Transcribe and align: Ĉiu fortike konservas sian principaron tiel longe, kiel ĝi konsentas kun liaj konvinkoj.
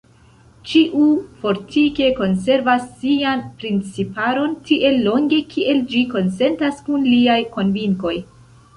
Ĉiu 0.69 1.09
fortike 1.43 2.07
konservas 2.21 2.89
sian 3.03 3.45
principaron 3.61 4.59
tiel 4.71 5.01
longe, 5.11 5.43
kiel 5.55 5.87
ĝi 5.95 6.05
konsentas 6.19 6.85
kun 6.91 7.09
liaj 7.15 7.41
konvinkoj. 7.57 8.21